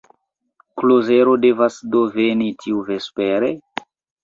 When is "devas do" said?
1.43-2.03